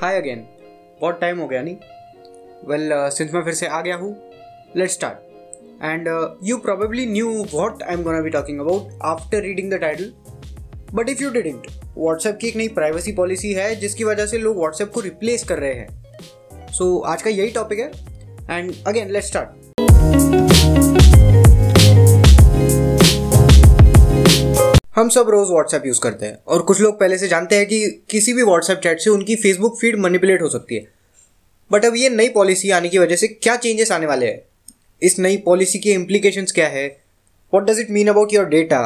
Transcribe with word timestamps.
हाय 0.00 0.16
again 0.16 0.44
बहुत 1.00 1.20
time 1.20 1.38
हो 1.38 1.46
गया 1.48 1.62
नहीं? 1.62 1.76
वेल 2.68 2.90
सिंस 3.10 3.32
मैं 3.34 3.42
फिर 3.42 3.54
से 3.54 3.66
आ 3.66 3.80
गया 3.80 3.96
हूँ 3.96 4.10
let's 4.76 4.94
start 4.94 5.18
and 5.84 6.08
you 6.44 6.58
probably 6.58 7.06
knew 7.06 7.30
what 7.54 7.82
I 7.82 7.94
am 7.94 8.02
gonna 8.02 8.20
be 8.20 8.30
talking 8.30 8.60
about 8.60 8.98
after 9.02 9.40
reading 9.40 9.70
the 9.70 9.74
title 9.74 10.12
but 10.94 11.08
if 11.08 11.22
you 11.22 11.30
didn't 11.30 11.66
WhatsApp 11.98 12.38
की 12.40 12.48
एक 12.48 12.56
नई 12.56 12.68
प्राइवेसी 12.68 13.12
पॉलिसी 13.12 13.52
है 13.52 13.74
जिसकी 13.76 14.04
वजह 14.04 14.26
से 14.26 14.38
लोग 14.38 14.58
व्हाट्सएप 14.58 14.92
को 14.92 15.00
रिप्लेस 15.00 15.44
कर 15.44 15.58
रहे 15.58 15.74
हैं. 15.74 15.88
सो 16.72 16.98
so, 16.98 17.06
आज 17.06 17.22
का 17.22 17.30
यही 17.30 17.50
टॉपिक 17.50 17.78
है. 17.78 17.90
एंड 18.50 18.74
अगेन 18.86 19.10
लेट 19.10 19.22
स्टार्ट 19.22 19.48
हम 24.98 25.08
सब 25.08 25.28
रोज 25.30 25.50
व्हाट्सएप 25.50 25.82
यूज़ 25.86 26.00
करते 26.00 26.26
हैं। 26.26 26.38
और 26.46 26.62
कुछ 26.62 26.80
लोग 26.80 26.98
पहले 27.00 27.18
से 27.18 27.28
जानते 27.28 27.56
हैं 27.56 27.66
कि 27.66 28.04
किसी 28.10 28.32
भी 28.32 28.42
व्हाट्सएप 28.42 28.78
चैट 28.78 29.00
से 29.00 29.10
उनकी 29.10 29.36
फेसबुक 29.36 29.78
फ़ीड 29.80 29.98
मैनिपुलेट 29.98 30.42
हो 30.42 30.48
सकती 30.48 30.74
है। 30.74 30.86
बट 31.70 31.84
अब 31.84 31.96
ये 31.96 32.08
नई 32.08 32.28
पॉलिसी 32.28 32.70
आने 32.70 32.88
की 32.88 32.98
वजह 32.98 33.16
से 33.16 33.28
क्या 33.28 33.56
चेंजेस 33.56 33.92
आने 33.92 34.06
वाले 34.06 34.26
हैं? 34.26 34.40
इस 35.02 35.18
नई 35.18 35.36
पॉलिसी 35.36 35.78
के 35.78 35.92
इम्प्लीकेशन 35.92 36.44
क्या 36.44 36.68
है? 36.68 36.86
What 37.52 37.70
does 37.70 37.80
it 37.80 37.90
mean 37.90 38.08
about 38.08 38.34
your 38.34 38.44
data 38.44 38.80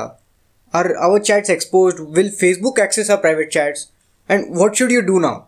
or 0.75 0.93
our 0.93 1.21
chats 1.21 1.51
expose 1.51 1.95
will 2.11 2.31
Facebook 2.31 2.81
access 2.81 3.11
our 3.11 3.17
private 3.17 3.53
chats 3.53 3.89
and 4.31 4.45
what 4.51 4.75
should 4.75 4.93
you 4.93 5.01
do 5.01 5.19
now 5.19 5.41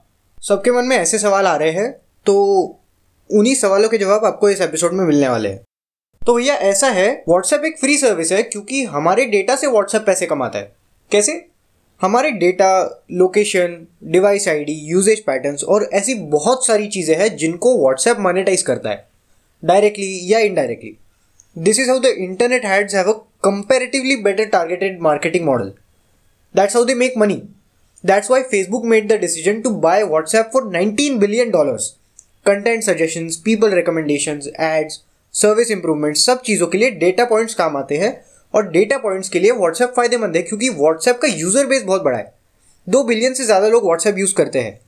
सबके 0.42 0.70
मन 0.70 0.84
में 0.84 0.96
ऐसे 0.96 1.18
सवाल 1.18 1.46
आ 1.46 1.56
रहे 1.56 1.70
हैं 1.70 1.90
तो 2.26 2.34
उन्हीं 3.30 3.54
सवालों 3.54 3.88
के 3.88 3.98
जवाब 3.98 4.24
आपको 4.24 4.50
इस 4.50 4.60
एपिसोड 4.60 4.92
में 4.92 5.04
मिलने 5.04 5.28
वाले 5.28 5.48
हैं। 5.48 5.60
तो 6.26 6.34
भैया, 6.34 6.54
ऐसा 6.54 6.88
है 6.88 7.08
व्हाट्सएप 7.28 7.64
एक 7.64 7.78
फ्री 7.78 7.96
सर्विस 7.98 8.30
है, 8.32 8.42
क्योंकि 8.42 8.82
हमारे 8.84 9.24
डेटा 9.26 9.56
से 9.56 9.66
व्हाट्सएप 9.66 10.02
पैसे 10.02 10.26
कमाता 10.26 10.58
है। 10.58 10.72
कैसे? 11.10 11.32
हमारे 12.00 12.30
data 12.32 12.68
location 13.12 13.76
device 14.04 14.48
ID 14.48 14.72
usage 14.84 15.20
patterns 15.24 15.64
और 15.64 15.88
ऐसी 15.94 16.14
बहुत 16.30 16.66
सारी 16.66 16.86
चीज़ें 16.88 17.14
हैं 17.16 17.36
जिनको 17.36 17.76
व्हाट्सएप 17.78 18.18
मोनेटाइज 18.20 18.62
करता 18.62 18.90
है। 18.90 19.06
डायरेक्टली 19.62 20.32
या 20.32 20.38
indirectly 20.38 20.96
this 21.56 21.78
is 21.80 21.90
how 21.90 21.98
the 21.98 22.14
internet 22.18 22.64
heads 22.64 22.94
have 22.94 23.10
a 23.10 23.16
comparatively 23.44 24.16
better 24.22 24.44
targeted 24.48 25.00
marketing 25.02 25.44
model 25.46 25.72
that's 26.54 26.76
how 26.76 26.84
they 26.84 26.94
make 26.94 27.14
money 27.18 27.42
that's 28.04 28.30
why 28.30 28.42
Facebook 28.50 28.84
made 28.84 29.12
the 29.12 29.20
decision 29.20 29.60
to 29.60 29.70
buy 29.80 30.02
WhatsApp 30.04 30.50
for 30.52 30.70
19 30.74 31.18
billion 31.18 31.50
dollars 31.50 31.88
content 32.46 32.82
suggestions 32.82 33.36
people 33.44 33.74
recommendations 33.74 34.48
ads 34.60 35.02
service 35.34 35.70
improvement 35.70 36.16
सब 36.16 36.42
चीज़ों 36.42 36.66
के 36.66 36.78
लिए 36.78 36.90
data 36.92 37.24
points 37.24 37.54
काम 37.54 37.76
आते 37.76 37.96
हैं 37.96 38.14
और 38.54 38.70
data 38.70 38.98
points 38.98 39.28
के 39.28 39.40
लिए 39.40 39.50
व्हाट्सएप 39.52 39.92
फ़ायदेमंद 39.96 40.36
है 40.36 40.42
क्योंकि 40.42 40.68
व्हाट्सएप 40.70 41.18
का 41.22 41.28
यूज़र 41.28 41.66
बेस 41.66 41.82
बहुत 41.82 42.02
बड़ा 42.02 42.18
है। 42.18 42.32
दो 42.86 43.02
बिलियन 43.04 43.34
से 43.34 43.44
ज़्यादा 43.44 43.68
लोग 43.68 43.84
व्हाट्सएप 43.84 44.18
यूज़ 44.18 44.34
करते 44.34 44.58
हैं। 44.58 44.78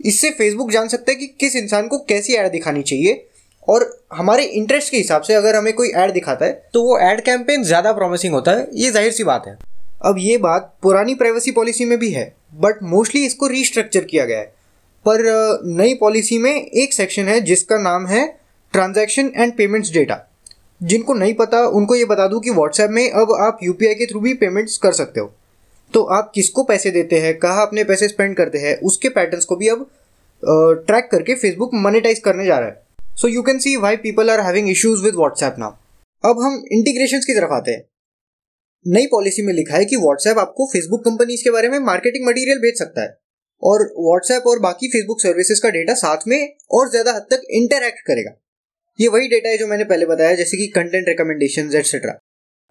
इससे 0.00 0.30
फेसबुक 0.30 0.70
जान 0.70 0.88
सकता 0.88 1.12
है 1.12 1.16
कि 1.16 1.26
किस 1.40 1.56
इंसान 1.56 1.88
को 1.88 1.98
कैसी 2.08 2.34
ऐड 2.34 2.50
दिखानी 2.52 2.82
चाहिए 2.82 3.24
और 3.68 3.84
हमारे 4.12 4.44
इंटरेस्ट 4.44 4.90
के 4.90 4.96
हिसाब 4.96 5.22
से 5.22 5.34
अगर 5.34 5.56
हमें 5.56 5.72
कोई 5.72 5.90
ऐड 5.90 6.12
दिखाता 6.12 6.46
है 6.46 6.52
तो 6.74 6.82
वो 6.82 6.98
ऐड 7.00 7.20
कैंपेन 7.24 7.64
ज़्यादा 7.64 7.92
प्रॉमिसिंग 7.92 8.34
होता 8.34 8.52
है। 8.52 8.68
ये 8.74 8.90
ज़ाहिर 8.90 9.12
सी 9.12 9.24
बात 9.24 9.46
है। 9.46 9.56
अब 10.02 10.16
ये 10.18 10.36
बात 10.38 10.74
पुरानी 10.82 11.14
प्राइवेसी 11.14 11.50
पॉलिसी 11.52 11.84
में 11.84 11.98
भी 11.98 12.10
है 12.10 12.24
बट 12.56 12.82
मोस्टली 12.84 13.24
इसको 13.26 13.46
रीस्ट्रक्चर 13.48 14.04
किया 14.04 14.24
गया 14.24 14.38
है। 14.38 14.52
पर 15.06 15.22
नई 15.76 15.94
पॉलिसी 15.94 16.38
में 16.38 16.52
एक 16.52 16.92
सेक्शन 16.94 17.28
है 17.28 17.40
जिसका 17.42 17.78
नाम 17.80 18.06
है 18.06 18.26
ट्रांजैक्शन 18.72 19.32
एंड 19.36 19.56
पेमेंट्स 19.56 19.92
डेटा। 19.92 20.18
जिनको 20.80 21.14
नहीं 21.14 21.34
पता, 21.34 21.66
उनको 21.68 21.94
ये 21.94 22.04
बता 22.04 22.26
दूँ 22.28 22.40
कि 22.40 22.50
व्हाट्सएप 22.50 22.90
में 22.90 23.10
अब 23.10 23.32
आप 23.40 23.58
UPI 23.64 23.94
के 23.94 24.06
थ्रू 24.06 24.20
भी 24.20 24.34
पेमेंट्स 24.34 24.76
कर 24.78 24.92
सकते 24.92 25.20
हो। 25.20 25.32
तो 25.94 26.02
आप 26.14 26.30
किसको 26.34 26.62
पैसे 26.64 26.90
देते 26.90 27.18
हैं, 27.20 27.38
कहाँ 27.38 27.66
अपने 27.66 27.84
पैसे 27.84 28.08
स्पेंड 28.08 28.36
करते 28.36 28.58
हैं, 28.58 28.76
उसके 28.80 29.08
पैटर्न्स 29.10 29.44
को 29.44 29.56
भी 29.56 29.68
अब 29.68 29.90
ट्रैक 30.42 31.08
करके 31.10 31.34
फेसबुक 31.34 31.74
मोनेटाइज 31.76 32.18
करने 32.18 32.44
जा 32.46 32.58
रहा 32.58 32.68
है। 32.68 33.14
So 33.16 33.28
you 33.28 33.42
can 33.42 33.58
see 33.58 33.76
why 33.76 33.96
people 33.98 34.30
are 34.30 34.40
having 34.40 34.68
issues 34.70 35.02
with 35.04 35.14
WhatsApp 35.14 35.56
now 35.58 35.70
अब 36.24 36.40
हम 36.40 36.62
इंटीग्रेशन 36.72 37.18
की 37.18 37.34
तरफ़ 37.34 37.52
आते 37.52 37.70
हैं। 37.70 37.84
नई 38.86 39.06
पॉलिसी 39.06 39.42
में 39.42 39.52
लिखा 39.54 39.76
है 39.76 39.84
कि 39.84 39.96
व्हाट्सएप 39.96 40.38
आपको 40.38 40.66
फेसबुक 40.66 41.04
कंपनीज़ 41.04 41.44
के 41.44 41.50
बारे 41.50 41.68
में 41.68 41.78
मार्केटिंग 41.80 42.26
मटेरियल 42.28 42.58
भेज 42.58 42.78
सकता 42.78 43.02
है। 43.02 43.16
और 43.62 43.82
व्हाट्सएप 43.98 44.46
और 44.46 44.58
बाकी 44.58 44.88
फेसबुक 44.88 45.20
सर्विसेज़ 45.20 45.60
का 45.62 45.70
डेटा 45.70 45.94
साथ 45.96 46.28
में 46.28 46.38
और 46.70 46.90
ज़्यादा 46.90 47.12
हद 47.12 47.26
तक 47.30 47.42
इंटरैक्ट 47.52 48.00
करेगा। 48.06 48.32
ये 48.98 49.08
वही 49.08 49.28
डेटा 49.28 49.48
है 49.48 49.58
जो 49.58 49.66
मैंने 49.66 49.84
पहले 49.84 50.06
बताया, 50.06 50.34
जैसे 50.34 50.56
कि 50.56 50.66
कंटेंट 50.66 51.08
रिकमेंडेशन 51.08 51.70
एक्सेट्रा 51.76 52.12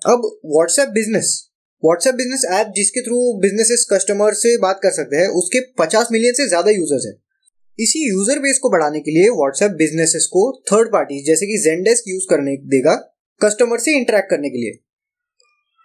अब 0.02 0.26
WhatsApp 0.46 0.90
business 0.90 1.48
WhatsApp 1.84 2.16
business 2.16 2.46
app 2.52 2.72
जिसके 2.76 3.02
थ्रू 3.02 3.18
बिजनेसेस 3.40 3.86
कस्टमर 3.92 4.34
से 4.34 4.56
बात 4.58 4.80
कर 4.84 4.92
सकते 4.92 5.18
हैं, 5.18 5.28
उसके 5.30 5.60
50 5.80 6.12
मिलियन 6.12 6.34
से 6.34 6.48
ज़्यादा 6.48 6.72
यूज़र्स 6.72 7.06
हैं। 7.06 7.14
इसी 7.80 8.00
यूज़र 8.10 8.40
बेस 8.40 8.58
को 8.58 8.70
बढ़ाने 8.70 9.00
के 9.00 9.12
लिए 9.12 9.30
व्हाट्सएप 9.30 9.72
बिजनेसेस 9.72 10.28
को 10.32 10.44
थर्ड 10.72 10.92
पार्टी 10.92 11.22
जैसे 11.24 11.46
कि 11.46 11.58
जेंडेस्क 11.58 12.04
यूज़ 12.08 12.26
करने 12.30 12.56
देगा 12.68 12.96
कस्टमर 13.42 13.80
से 13.80 13.96
इंटरेक्ट 13.98 14.30
करने 14.30 14.50
के 14.50 14.58
लिए। 14.58 14.78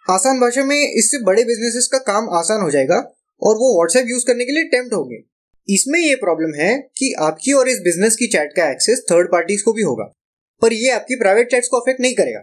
आसान 0.06 0.40
भाषा 0.40 0.64
में 0.64 0.76
इससे 0.76 1.22
बड़े 1.24 1.44
बिजनेसेस 1.44 1.88
का 1.92 1.98
काम 2.10 2.28
आसान 2.38 2.60
हो 2.60 2.70
जाएगा 2.70 2.98
और 3.42 3.56
वो 3.56 3.72
व्हाट्सएप 3.76 4.06
यूज़ 4.08 4.26
करने 4.26 4.44
के 4.44 4.52
लिए 4.52 4.64
टेम्प्ट 4.68 4.94
होंगे। 4.94 5.22
इसमें 5.68 5.98
यह 6.00 6.16
प्रॉब्लम 6.16 6.54
है 6.54 6.76
कि 6.96 7.12
आपकी 7.20 7.52
और 7.52 7.68
इस 7.68 7.80
बिज़नेस 7.80 8.16
की 8.16 8.26
चैट 8.26 8.52
का 8.56 8.70
एक्सेस 8.70 9.04
थर्ड 9.10 9.32
पार्टीज़ 9.32 9.62
को 9.64 9.72
भी 9.72 9.82
होगा। 9.82 10.12
पर 10.62 10.72
ये 10.72 10.90
आपकी 10.90 11.16
प्राइवेट 11.16 11.50
चैट्स 11.50 11.68
को 11.68 11.80
अफेक्ट 11.80 12.00
नहीं 12.00 12.14
करेगा। 12.14 12.42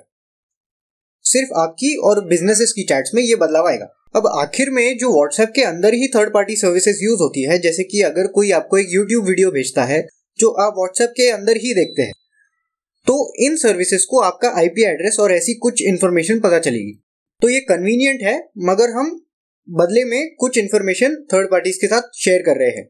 सिर्फ़ 1.25 1.53
आपकी 1.59 1.95
और 2.05 2.25
बिजनेसेस 2.27 2.71
की 2.71 2.83
चैट्स 2.83 3.11
में 3.15 3.21
ये 3.23 3.35
बदलाव 3.35 3.67
आएगा। 3.67 3.85
अब 4.15 4.27
आखिर 4.29 4.69
में 4.69 4.97
जो 4.97 5.13
व्हाट्सएप 5.13 5.51
के 5.55 5.61
अंदर 5.63 5.93
ही 5.93 6.07
थर्ड 6.07 6.33
पार्टी 6.33 6.55
सर्विसेज़ 6.55 7.03
यूज़ 7.03 7.21
होती 7.21 7.43
है, 7.43 7.57
जैसे 7.59 7.83
कि 7.83 8.01
अगर 8.01 8.27
कोई 8.29 8.51
आपको 8.51 8.77
एक 8.77 8.87
यूट्यूब 8.89 9.25
वीडियो 9.25 9.51
भेजता 9.51 9.83
है, 9.83 10.01
जो 10.39 10.49
आप 10.61 10.73
व्हाट्सएप 10.77 11.13
के 11.17 11.29
अंदर 11.29 11.57
ही 11.57 11.73
देखते 11.73 12.01
हैं 12.01 12.13
तो 13.07 13.15
इन 13.39 13.55
सर्विसेज़ 13.57 14.05
को 14.09 14.19
आपका 14.21 14.49
आईपी 14.57 14.83
एड्रेस 14.83 15.17
और 15.19 15.31
ऐसी 15.31 15.53
कुछ 15.59 15.81
इन्फॉर्मेशन 15.83 16.39
पता 16.39 16.59
चलेगी। 16.59 16.91
तो 17.41 17.49
ये 17.49 17.59
कन्वीनियंट 17.61 18.21
है, 18.21 18.37
मगर 18.59 18.89
हम 18.89 19.09
बदले 19.67 20.03
में 20.03 20.35
कुछ 20.35 20.57
इन्फॉर्मेशन 20.57 21.15
थर्ड 21.33 21.49
पार्टीज़ 21.51 21.77
के 21.77 21.87
साथ 21.87 22.17
शेयर 22.17 22.41
कर 22.41 22.57
रहे 22.57 22.69
हैं। 22.69 22.87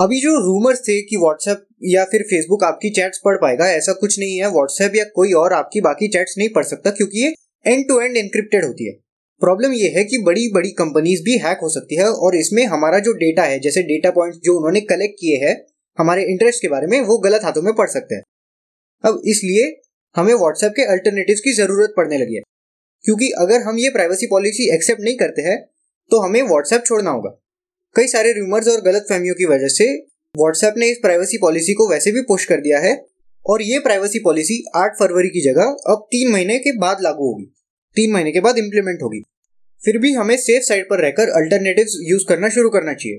अभी 0.00 0.18
जो 0.20 0.30
रूमर्स 0.36 0.78
थे 0.80 1.00
कि 1.02 1.16
व्हाट्सएप 1.16 1.64
या 1.84 2.04
फिर 2.04 2.22
फेसबुक 2.22 2.62
आपकी 2.64 2.90
चैट्स 2.90 3.20
पढ़ 3.24 3.36
पाएगा, 3.36 3.66
ऐसा 3.70 3.92
कुछ 3.92 4.18
नहीं 4.18 4.36
है। 4.38 4.46
व्हाट्सएप 4.50 4.94
या 4.96 5.04
कोई 5.14 5.32
और 5.32 5.52
आपकी 5.52 5.80
बाकी 5.80 6.08
चैट्स 6.08 6.34
नहीं 6.38 6.48
पढ़ 6.48 6.64
सकता 6.64 6.90
क्योंकि 6.90 7.24
ये 7.24 7.32
एंड 7.64 7.84
टू 7.88 8.00
एंड 8.00 8.16
इनक्रिप्टेड 8.16 8.64
होती 8.64 8.86
है। 8.86 8.92
प्रॉब्लम 9.42 9.72
ये 9.72 9.88
है 9.88 10.04
कि 10.04 10.18
बड़ी 10.18 10.48
बड़ी 10.52 10.70
कंपनीज़ 10.70 11.22
भी 11.22 11.36
हैक 11.38 11.58
हो 11.62 11.68
सकती 11.68 11.96
है 11.96 12.06
और 12.06 12.36
इसमें 12.36 12.64
हमारा 12.66 12.98
जो 12.98 13.12
डेटा 13.14 13.42
है, 13.42 13.58
जैसे 13.58 13.82
डेटा 13.82 14.10
पॉइंट्स 14.10 14.38
जो 14.44 14.56
उन्होंने 14.56 14.80
कलेक्ट 14.86 15.14
किए 15.20 15.36
हैं, 15.36 15.54
हमारे 15.98 16.24
इंटरेस्ट 16.24 16.62
के 16.62 16.68
बारे 16.68 16.86
में 16.86 17.00
वो 17.02 17.18
गलत 17.18 17.44
हाथों 17.44 17.62
में 17.62 17.72
पड़ 17.74 17.88
सकते 17.88 18.14
हैं। 18.14 18.22
अब 19.04 19.20
इसलिए 19.26 19.68
हमें 20.14 20.34
व्हाट्सएप 20.34 20.72
के 20.76 20.84
अल्टरनेटिव 20.92 21.44
की 21.44 21.52
ज़रूरत 21.52 21.94
पड़ने 21.96 22.18
लगी 22.18 22.34
है। 22.34 22.42
क्योंकि 23.04 23.30
अगर 23.38 23.62
हम 23.62 23.78
ये 23.78 23.90
प्राइवेसी 23.90 24.26
पॉलिसी 24.26 24.74
एक्सेप्ट 24.74 25.00
नहीं 25.00 25.16
करते 25.16 25.42
हैं 25.42 25.60
तो 26.10 26.20
हमें 26.20 26.42
व्हाट्सएप 26.42 26.84
छोड़ना 26.86 27.10
होगा। 27.10 27.36
कई 27.96 28.06
सारे 28.06 28.32
रूमर्स 28.32 28.68
और 28.68 28.80
गलत 28.80 29.06
फहमियों 29.08 29.34
की 29.34 29.44
वजह 29.44 29.68
से 29.68 29.96
व्हाट्सएप 30.36 30.74
ने 30.76 30.90
इस 30.90 30.98
प्राइवेसी 30.98 31.38
पॉलिसी 31.38 31.74
को 31.74 31.88
वैसे 31.88 32.12
भी 32.12 32.20
पुश 32.20 32.44
कर 32.44 32.56
दिया 32.56 32.78
है 32.78 33.06
और 33.46 33.62
ये 33.62 33.78
प्राइवेसी 33.78 34.18
पॉलिसी 34.18 34.64
8 34.76 34.90
फरवरी 34.98 35.28
की 35.28 35.40
जगह 35.40 35.62
अब 35.62 36.06
तीन 36.06 36.32
महीने 36.32 36.58
के 36.58 36.78
बाद 36.78 36.98
लागू 37.02 37.26
होगी। 37.26 37.44
तीन 37.96 38.12
महीने 38.12 38.32
के 38.32 38.40
बाद 38.40 38.58
इम्प्लीमेंट 38.58 39.02
होगी। 39.02 39.22
फिर 39.84 39.98
भी 39.98 40.12
हमें 40.12 40.36
सेफ़ 40.36 40.62
साइड 40.62 40.84
पर 40.90 40.98
रहकर 40.98 41.28
अल्टरनेटिव 41.28 41.86
यूज़ 42.02 42.22
करना 42.28 42.48
शुरू 42.48 42.70
करना 42.70 42.94
चाहिए। 42.94 43.18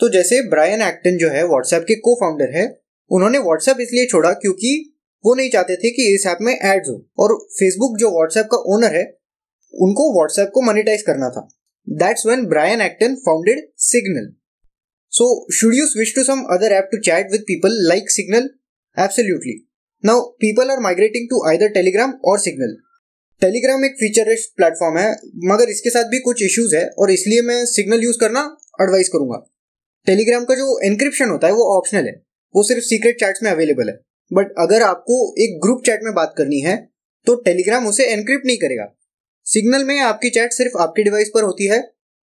तो 0.00 0.08
जैसे 0.08 0.42
ब्रायन 0.42 0.82
एक्टन 0.82 1.16
जो 1.16 1.28
है 1.28 1.46
व्हाट्सएप 1.46 1.84
के 1.88 1.94
को 1.94 2.14
फाउंडर 2.14 2.58
है, 2.58 2.80
उन्होंने 3.10 3.38
व्हाट्सएप 3.38 3.76
इसलिए 3.80 4.06
छोड़ा 4.06 4.32
क्योंकि 4.32 4.94
वो 5.26 5.34
नहीं 5.34 5.50
चाहते 5.50 5.76
थे 5.76 5.90
कि 5.90 6.14
इस 6.14 6.26
ऐप 6.26 6.38
में 6.40 6.58
एड्स 6.62 6.88
हो। 6.88 7.06
और 7.18 7.48
फेसबुक 7.52 7.98
जो 7.98 8.10
व्हाट्सएप 8.10 8.46
का 8.46 8.56
ओनर 8.56 8.94
है, 8.96 9.18
उनको 9.74 10.14
व्हाट्सएप 10.14 10.50
को 10.54 10.62
मोनिटाइज 10.62 11.02
करना 11.02 11.30
था। 11.30 11.48
That's 11.86 12.24
when 12.24 12.48
Brian 12.48 12.80
Acton 12.80 13.20
founded 13.24 13.58
Signal. 13.76 14.32
So, 15.08 15.44
should 15.50 15.74
you 15.74 15.86
switch 15.86 16.14
to 16.14 16.24
some 16.24 16.46
other 16.46 16.72
app 16.72 16.90
to 16.92 17.00
chat 17.00 17.26
with 17.30 17.46
people 17.46 17.70
like 17.88 18.08
Signal? 18.08 18.48
Absolutely. 18.96 19.64
Now, 20.04 20.32
people 20.40 20.70
are 20.70 20.80
migrating 20.80 21.26
to 21.30 21.42
either 21.48 21.70
Telegram 21.70 22.14
or 22.22 22.38
Signal. 22.40 22.78
Telegram 23.42 23.84
एक 23.84 23.94
feature 24.00 24.34
platform 24.56 24.96
है 24.98 25.10
मगर 25.50 25.70
इसके 25.70 25.90
साथ 25.90 26.08
भी 26.10 26.18
कुछ 26.20 26.42
issues 26.42 26.74
है 26.76 26.82
और 26.98 27.10
इसलिए 27.10 27.42
मैं 27.42 27.64
सिग्नल 27.66 28.02
यूज़ 28.04 28.18
करना 28.20 28.40
एडवाइस 28.80 29.08
करूँगा 29.12 29.38
टेलीग्राम 30.06 30.44
का 30.44 30.54
जो 30.54 30.66
एनक्रिप्शन 30.86 31.30
होता 31.30 31.46
है 31.46 31.52
वो 31.52 31.64
ऑप्शनल 31.76 32.06
है 32.06 32.12
वो 32.54 32.62
सिर्फ़ 32.62 32.84
सीक्रेट 32.84 33.18
चैट्स 33.20 33.42
में 33.42 33.50
अवेलेबल 33.50 33.88
है 33.88 33.94
बट 34.30 34.52
अगर 34.64 34.82
आपको 34.82 35.16
एक 35.44 35.58
ग्रुप 35.62 35.82
चैट 35.86 36.04
में 36.04 36.12
बात 36.14 36.34
करनी 36.38 36.60
है 36.60 36.76
तो 37.26 37.34
टेलीग्राम 37.46 37.86
उसे 37.88 38.06
एनक्रिप्ट 38.12 38.46
नहीं 38.46 38.58
करेगा 38.58 38.86
सिग्नल 39.50 39.84
में 39.84 39.98
आपकी 40.00 40.30
चैट 40.30 40.52
सिर्फ़ 40.52 40.76
आपके 40.78 41.02
डिवाइस 41.02 41.30
पर 41.34 41.42
होती 41.42 41.66
है 41.66 41.78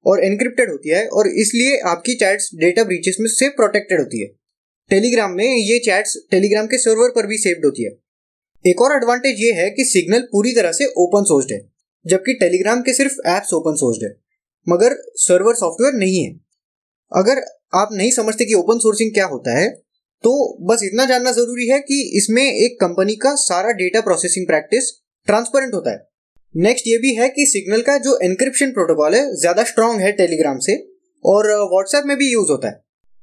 और 0.06 0.24
एनक्रिप्टेड 0.24 0.70
होती 0.72 0.90
है 0.90 1.06
और 1.10 1.28
इसलिए 1.38 1.78
आपकी 1.88 2.16
चैट्स 2.16 2.50
डेटा 2.56 2.84
ब्रीचेस 2.84 3.18
में 3.20 3.28
सेफ़ 3.30 3.54
प्रोटेक्टेड 3.54 4.00
होती 4.00 4.22
है। 4.22 4.28
टेलीग्राम 4.92 5.32
में 5.32 5.46
ये 5.46 5.80
चैट्स 5.86 6.18
टेलीग्राम 6.32 6.68
के 6.68 6.78
सर्वर 6.80 7.10
पर 7.12 7.28
भी 7.28 7.38
सेव्ड 7.40 7.66
होती 7.66 7.84
है। 7.84 7.92
एक 8.66 8.82
और 8.82 8.96
एडवांटेज 8.96 9.42
ये 9.42 9.52
है 9.54 9.70
कि 9.70 9.86
सिग्नल 9.86 10.28
पूरी 10.32 10.54
तरह 10.54 10.72
से 10.72 10.86
ओपन 10.98 11.24
सोर्स्ड 11.24 11.52
है, 11.52 11.60
जबकि 12.06 12.34
टेलीग्राम 12.36 12.82
के 12.82 12.94
सिर्फ़ 12.94 13.14
एप्स 13.30 13.54
ओपन 13.54 13.76
सोर्स्ड 13.76 14.04
है, 14.04 14.16
मगर 14.68 14.96
सर्वर 15.20 15.56
सॉफ्टवेयर 15.56 15.94
नहीं 15.96 16.24
है। 16.24 16.32
अगर 17.12 17.42
आप 17.76 17.90
नहीं 17.94 18.12
समझते 18.14 18.46
कि 18.46 18.54
ओपन 18.56 18.80
सोर्सिंग 18.80 19.14
क्या 19.14 19.26
होता 19.28 19.58
है 19.60 19.68
तो 20.24 20.32
बस 20.66 20.84
इतना 20.84 21.06
जानना 21.06 21.32
ज़रूरी 21.34 21.68
है 21.68 21.80
कि 21.82 22.02
इसमें 22.18 22.44
एक 22.44 22.80
कंपनी 22.82 23.16
का 23.18 23.34
सारा 23.40 23.72
डेटा 23.78 24.02
प्रोसेसिंग 24.02 24.46
प्रैक्टिस 24.48 24.92
ट्रांसपेरेंट 25.28 25.74
होता 25.74 25.92
है। 25.92 25.98
नेक्स्ट 26.56 26.88
ये 26.88 26.98
भी 26.98 27.14
है 27.16 27.28
कि 27.30 27.46
सिग्नल 27.46 27.82
का 27.82 27.98
जो 27.98 28.18
एनक्रिप्शन 28.24 28.70
प्रोटोकॉल 28.72 29.16
है, 29.16 29.36
ज़्यादा 29.36 29.64
स्ट्रांग 29.64 30.02
है 30.02 30.12
टेलीग्राम 30.12 30.60
से 30.60 30.76
और 31.26 31.48
व्हाट्सएप 31.72 32.04
में 32.06 32.16
भी 32.18 32.32
यूज़ 32.32 32.52
होता 32.52 32.68
है। 32.68 32.74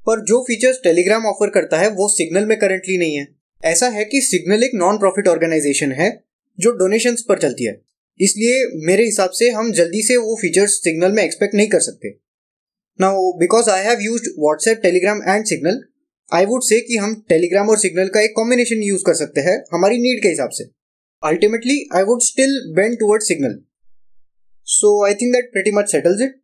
पर 0.06 0.20
जो 0.24 0.40
फीचर्स 0.42 0.80
टेलीग्राम 0.84 1.26
ऑफ़र 1.26 1.50
करता 1.50 1.78
है, 1.78 1.88
वो 1.88 2.08
सिग्नल 2.08 2.46
में 2.46 2.58
करंटली 2.58 2.96
नहीं 2.98 3.14
है। 3.16 3.26
ऐसा 3.60 3.88
है 3.88 4.04
कि 4.04 4.20
सिग्नल 4.20 4.64
एक 4.64 4.70
नॉन 4.74 4.98
प्रॉफिट 4.98 5.28
ऑर्गेनाइजेशन 5.28 5.92
है, 5.92 6.10
जो 6.58 6.72
डोनेशन 6.72 7.16
पर 7.28 7.38
चलती 7.38 7.64
है। 7.64 7.80
इसलिए 8.20 8.66
मेरे 8.86 9.04
हिसाब 9.04 9.30
से 9.30 9.50
हम 9.50 9.72
जल्दी 9.72 10.02
से 10.02 10.16
वो 10.16 10.36
फीचर्स 10.42 10.72
सिग्नल 10.72 11.12
में 11.12 11.22
एक्सपेक्ट 11.22 11.54
नहीं 11.54 11.68
कर 11.68 11.80
सकते। 11.80 12.14
Now 12.98 13.32
because 13.38 13.70
I 13.70 13.84
have 13.84 14.00
use 14.00 14.28
WhatsApp 14.38 14.80
Telegram 14.82 15.22
and 15.28 15.44
Signal 15.44 15.80
I 16.32 16.44
would 16.44 16.62
say 16.62 16.80
कि 16.80 16.96
हम 16.96 17.14
टेलीग्राम 17.28 17.68
और 17.68 17.78
सिग्नल 17.78 18.08
का 18.08 18.20
एक 18.20 18.32
कॉम्बिनेशन 18.36 18.82
यूज़ 18.82 19.02
कर 19.06 19.14
सकते 19.14 19.40
हैं, 19.40 19.58
हमारी 19.72 19.98
नीड 19.98 20.22
के 20.22 20.28
हिसाब 20.28 20.50
से। 20.50 20.81
Ultimately 21.22 21.78
I 21.96 22.02
would 22.02 22.22
still 22.22 22.60
bend 22.76 22.98
toward 22.98 23.22
Signal 23.22 23.58
so 24.66 24.94
I 25.06 25.14
think 25.14 25.34
that 25.34 25.52
pretty 25.52 25.70
much 25.76 25.90
settles 25.92 26.20
it 26.20 26.40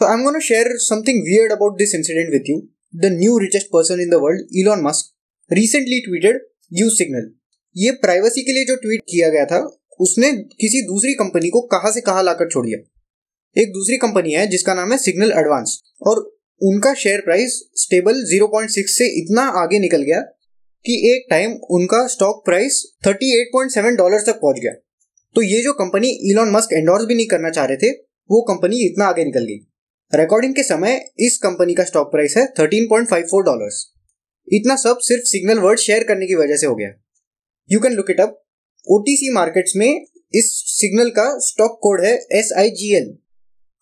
So 0.00 0.06
I'm 0.06 0.22
going 0.22 0.34
to 0.34 0.40
share 0.40 0.78
something 0.78 1.22
weird 1.22 1.52
about 1.52 1.78
this 1.78 1.94
incident 1.94 2.30
with 2.30 2.46
you. 2.46 2.68
The 2.94 3.10
new 3.10 3.38
richest 3.38 3.70
person 3.70 4.00
in 4.00 4.10
the 4.10 4.20
world, 4.20 4.40
Elon 4.52 4.82
Musk, 4.82 5.10
recently 5.50 6.02
tweeted 6.06 6.38
use 6.70 6.96
signal. 6.98 7.28
ये 7.76 7.90
privacy 8.00 8.42
के 8.42 8.52
लिए 8.52 8.64
जो 8.64 8.74
tweet 8.76 9.02
किया 9.10 9.28
गया 9.28 9.44
था 9.44 9.58
उसने 10.00 10.30
किसी 10.62 10.80
दूसरी 10.86 11.12
कंपनी 11.14 11.50
को 11.50 11.60
कहा 11.74 11.90
से 11.90 12.00
कहा 12.00 12.22
लाकर 12.22 12.48
छोड़ 12.50 12.64
दिया 12.66 12.78
एक 13.56 13.72
दूसरी 13.72 13.96
कंपनी 13.98 14.32
है 14.32 14.46
जिसका 14.46 14.74
नाम 14.74 14.92
है 14.92 14.98
सिग्नल 14.98 15.32
एडवांस 15.38 15.78
और 16.06 16.20
उनका 16.60 16.92
शेयर 17.04 17.20
प्राइस 17.20 17.58
स्टेबल 17.82 18.20
0.6 18.32 18.92
से 18.96 19.08
इतना 19.20 19.42
आगे 19.62 19.78
निकल 19.78 20.02
गया 20.02 20.20
कि 20.84 20.94
एक 21.12 21.26
टाइम 21.30 21.52
उनका 21.70 22.06
स्टॉक 22.06 22.44
प्राइस 22.44 22.82
38.7 23.08 23.96
डॉलर 23.96 24.22
तक 24.26 24.38
पहुँच 24.42 24.58
गया। 24.58 24.72
तो 25.36 25.42
ये 25.42 25.62
जो 25.62 25.72
कंपनी 25.72 26.08
इलॉन 26.30 26.50
मस्क 26.50 26.72
एंडोर्स 26.72 27.04
भी 27.04 27.14
नहीं 27.14 27.26
करना 27.26 27.50
चाह 27.50 27.64
रहे 27.64 27.76
थे, 27.76 27.90
वो 27.90 28.42
कंपनी 28.42 28.84
इतना 28.86 29.04
आगे 29.04 29.24
निकल 29.24 29.44
गई। 29.44 29.58
रिकॉर्डिंग 30.12 30.54
के 30.54 30.62
समय 30.62 31.00
इस 31.18 31.38
कंपनी 31.38 31.74
का 31.74 31.84
स्टॉक 31.84 32.10
प्राइस 32.12 32.34
है 32.36 32.46
13.54 32.60 33.42
डॉलर्स 33.42 33.86
इतना 34.48 34.76
सब 34.76 34.98
सिर्फ़ 34.98 35.22
सिग्नल 35.22 35.58
वर्ड 35.58 35.78
शेयर 35.78 36.04
करने 36.04 36.26
की 36.26 36.34
वजह 36.34 36.56
से 36.56 36.66
हो 36.66 36.74
गया। 36.74 36.92
You 37.70 37.80
can 37.80 37.92
look 37.92 38.10
it 38.10 38.20
up 38.20 38.38
OTC 38.86 39.32
markets 39.32 39.72
में 39.76 39.90
इस 40.34 40.50
सिग्नल 40.66 41.10
का 41.10 41.38
स्टॉक 41.38 41.78
कोड 41.82 42.04
है 42.04 42.14
S 42.32 42.52
I 42.56 42.70
G 42.70 42.94
L 42.96 43.18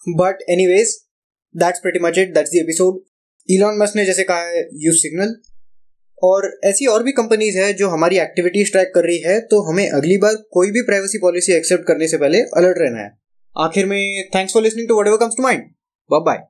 but 0.09 0.43
anyways 0.67 0.97
that's 1.55 1.81
pretty 1.81 1.99
much 1.99 2.19
it 2.19 2.35
that's 2.35 2.51
the 2.51 2.57
episode 2.57 3.03
Elon 3.49 3.79
Musk 3.79 3.97
ने 3.97 4.05
जैसे 4.05 4.23
कहा 4.23 4.43
है 4.43 4.69
यूज़ 4.75 4.97
सिग्नल 4.97 5.35
और 6.23 6.61
ऐसी 6.65 6.87
और 6.87 7.03
भी 7.03 7.13
कंपनीज़ 7.13 7.59
है 7.59 7.73
जो 7.73 7.89
हमारी 7.89 8.19
एक्टिविटीज़ 8.19 8.73
ट्रैक 8.73 8.93
कर 8.95 9.05
रही 9.05 9.19
है 9.19 9.41
तो 9.41 9.63
हमें 9.63 9.89
अगली 9.89 10.19
बार 10.19 10.37
कोई 10.53 10.71
भी 10.71 10.83
प्राइवेसी 10.83 11.19
पॉलिसी 11.19 11.53
एक्सेप्ट 11.53 11.87
करने 11.87 12.09
से 12.09 12.17
पहले 12.17 12.41
अलर्ट 12.57 12.79
रहना 12.79 13.01
है 13.01 13.19
आखिर 13.59 13.87
में 13.87 14.29
thanks 14.35 14.55
for 14.55 14.63
listening 14.63 14.89
to 14.89 15.01
whatever 15.07 15.17
comes 15.17 15.37
to 15.37 15.43
mind 15.43 15.71
bye 16.11 16.21
bye. 16.21 16.50